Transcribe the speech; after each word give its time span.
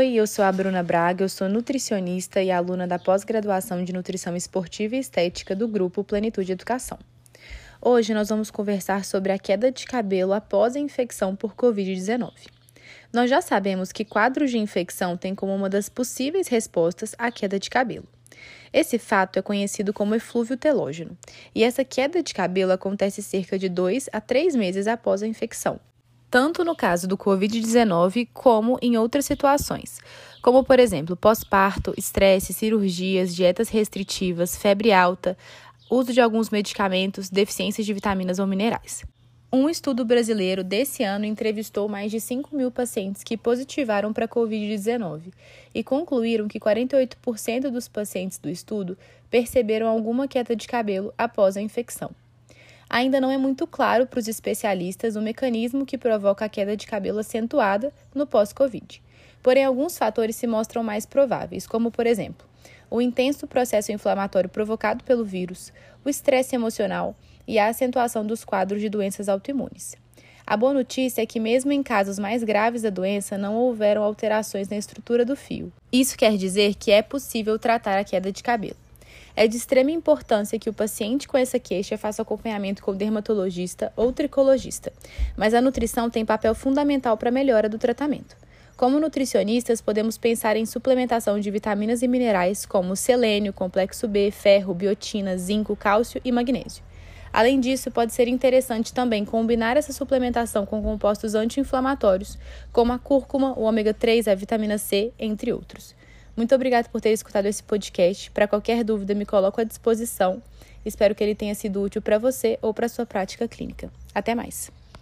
Oi, 0.00 0.14
eu 0.14 0.26
sou 0.26 0.42
a 0.42 0.50
Bruna 0.50 0.82
Braga, 0.82 1.22
eu 1.22 1.28
sou 1.28 1.46
nutricionista 1.46 2.42
e 2.42 2.50
aluna 2.50 2.86
da 2.86 2.98
pós-graduação 2.98 3.84
de 3.84 3.92
Nutrição 3.92 4.34
Esportiva 4.34 4.96
e 4.96 4.98
Estética 4.98 5.54
do 5.54 5.68
grupo 5.68 6.02
Plenitude 6.02 6.52
Educação. 6.52 6.98
Hoje 7.82 8.14
nós 8.14 8.30
vamos 8.30 8.50
conversar 8.50 9.04
sobre 9.04 9.30
a 9.30 9.38
queda 9.38 9.70
de 9.70 9.84
cabelo 9.84 10.32
após 10.32 10.74
a 10.74 10.80
infecção 10.80 11.36
por 11.36 11.54
Covid-19. 11.54 12.30
Nós 13.12 13.28
já 13.28 13.42
sabemos 13.42 13.92
que 13.92 14.02
quadros 14.02 14.50
de 14.50 14.56
infecção 14.56 15.18
têm 15.18 15.34
como 15.34 15.54
uma 15.54 15.68
das 15.68 15.90
possíveis 15.90 16.48
respostas 16.48 17.14
a 17.18 17.30
queda 17.30 17.58
de 17.58 17.68
cabelo. 17.68 18.08
Esse 18.72 18.98
fato 18.98 19.38
é 19.38 19.42
conhecido 19.42 19.92
como 19.92 20.14
eflúvio 20.14 20.56
telógeno, 20.56 21.14
e 21.54 21.62
essa 21.62 21.84
queda 21.84 22.22
de 22.22 22.32
cabelo 22.32 22.72
acontece 22.72 23.22
cerca 23.22 23.58
de 23.58 23.68
2 23.68 24.08
a 24.10 24.18
3 24.18 24.56
meses 24.56 24.86
após 24.86 25.22
a 25.22 25.26
infecção, 25.26 25.78
tanto 26.30 26.64
no 26.64 26.76
caso 26.76 27.08
do 27.08 27.18
Covid-19 27.18 28.28
como 28.32 28.78
em 28.80 28.96
outras 28.96 29.24
situações, 29.24 29.98
como, 30.40 30.62
por 30.62 30.78
exemplo, 30.78 31.16
pós-parto, 31.16 31.92
estresse, 31.98 32.52
cirurgias, 32.52 33.34
dietas 33.34 33.68
restritivas, 33.68 34.56
febre 34.56 34.92
alta, 34.92 35.36
uso 35.90 36.12
de 36.12 36.20
alguns 36.20 36.50
medicamentos, 36.50 37.28
deficiências 37.28 37.84
de 37.84 37.92
vitaminas 37.92 38.38
ou 38.38 38.46
minerais. 38.46 39.04
Um 39.52 39.68
estudo 39.68 40.04
brasileiro 40.04 40.62
desse 40.62 41.02
ano 41.02 41.24
entrevistou 41.24 41.88
mais 41.88 42.12
de 42.12 42.20
5 42.20 42.54
mil 42.54 42.70
pacientes 42.70 43.24
que 43.24 43.36
positivaram 43.36 44.12
para 44.12 44.26
a 44.26 44.28
Covid-19 44.28 45.32
e 45.74 45.82
concluíram 45.82 46.46
que 46.46 46.60
48% 46.60 47.68
dos 47.68 47.88
pacientes 47.88 48.38
do 48.38 48.48
estudo 48.48 48.96
perceberam 49.28 49.88
alguma 49.88 50.28
queda 50.28 50.54
de 50.54 50.68
cabelo 50.68 51.12
após 51.18 51.56
a 51.56 51.60
infecção. 51.60 52.12
Ainda 52.90 53.20
não 53.20 53.30
é 53.30 53.38
muito 53.38 53.68
claro 53.68 54.04
para 54.04 54.18
os 54.18 54.26
especialistas 54.26 55.14
o 55.14 55.22
mecanismo 55.22 55.86
que 55.86 55.96
provoca 55.96 56.44
a 56.44 56.48
queda 56.48 56.76
de 56.76 56.88
cabelo 56.88 57.20
acentuada 57.20 57.92
no 58.12 58.26
pós-Covid. 58.26 59.00
Porém, 59.40 59.64
alguns 59.64 59.96
fatores 59.96 60.34
se 60.34 60.44
mostram 60.48 60.82
mais 60.82 61.06
prováveis, 61.06 61.68
como, 61.68 61.92
por 61.92 62.04
exemplo, 62.04 62.44
o 62.90 63.00
intenso 63.00 63.46
processo 63.46 63.92
inflamatório 63.92 64.50
provocado 64.50 65.04
pelo 65.04 65.24
vírus, 65.24 65.72
o 66.04 66.08
estresse 66.08 66.56
emocional 66.56 67.14
e 67.46 67.60
a 67.60 67.68
acentuação 67.68 68.26
dos 68.26 68.44
quadros 68.44 68.80
de 68.80 68.88
doenças 68.88 69.28
autoimunes. 69.28 69.94
A 70.44 70.56
boa 70.56 70.74
notícia 70.74 71.22
é 71.22 71.26
que, 71.26 71.38
mesmo 71.38 71.70
em 71.70 71.84
casos 71.84 72.18
mais 72.18 72.42
graves 72.42 72.82
da 72.82 72.90
doença, 72.90 73.38
não 73.38 73.54
houveram 73.54 74.02
alterações 74.02 74.68
na 74.68 74.76
estrutura 74.76 75.24
do 75.24 75.36
fio. 75.36 75.72
Isso 75.92 76.18
quer 76.18 76.36
dizer 76.36 76.74
que 76.74 76.90
é 76.90 77.02
possível 77.02 77.56
tratar 77.56 77.96
a 77.96 78.02
queda 78.02 78.32
de 78.32 78.42
cabelo. 78.42 78.76
É 79.36 79.46
de 79.46 79.56
extrema 79.56 79.90
importância 79.90 80.58
que 80.58 80.68
o 80.68 80.72
paciente 80.72 81.28
com 81.28 81.38
essa 81.38 81.58
queixa 81.58 81.96
faça 81.96 82.22
acompanhamento 82.22 82.82
com 82.82 82.90
o 82.90 82.96
dermatologista 82.96 83.92
ou 83.96 84.12
tricologista, 84.12 84.92
mas 85.36 85.54
a 85.54 85.60
nutrição 85.60 86.10
tem 86.10 86.24
papel 86.24 86.54
fundamental 86.54 87.16
para 87.16 87.28
a 87.28 87.32
melhora 87.32 87.68
do 87.68 87.78
tratamento. 87.78 88.36
Como 88.76 88.98
nutricionistas, 88.98 89.80
podemos 89.82 90.16
pensar 90.16 90.56
em 90.56 90.64
suplementação 90.64 91.38
de 91.38 91.50
vitaminas 91.50 92.00
e 92.00 92.08
minerais 92.08 92.64
como 92.64 92.96
selênio, 92.96 93.52
complexo 93.52 94.08
B, 94.08 94.30
ferro, 94.30 94.72
biotina, 94.72 95.36
zinco, 95.36 95.76
cálcio 95.76 96.18
e 96.24 96.32
magnésio. 96.32 96.82
Além 97.32 97.60
disso, 97.60 97.90
pode 97.90 98.12
ser 98.12 98.26
interessante 98.26 98.92
também 98.92 99.24
combinar 99.24 99.76
essa 99.76 99.92
suplementação 99.92 100.66
com 100.66 100.82
compostos 100.82 101.34
anti-inflamatórios, 101.34 102.38
como 102.72 102.92
a 102.92 102.98
cúrcuma, 102.98 103.52
o 103.56 103.62
ômega 103.62 103.94
3, 103.94 104.26
a 104.26 104.34
vitamina 104.34 104.78
C, 104.78 105.12
entre 105.18 105.52
outros. 105.52 105.94
Muito 106.40 106.54
obrigada 106.54 106.88
por 106.88 107.02
ter 107.02 107.10
escutado 107.10 107.44
esse 107.44 107.62
podcast. 107.62 108.30
Para 108.30 108.48
qualquer 108.48 108.82
dúvida, 108.82 109.14
me 109.14 109.26
coloco 109.26 109.60
à 109.60 109.64
disposição. 109.64 110.42
Espero 110.86 111.14
que 111.14 111.22
ele 111.22 111.34
tenha 111.34 111.54
sido 111.54 111.82
útil 111.82 112.00
para 112.00 112.16
você 112.16 112.58
ou 112.62 112.72
para 112.72 112.88
sua 112.88 113.04
prática 113.04 113.46
clínica. 113.46 113.92
Até 114.14 114.34
mais! 114.34 114.79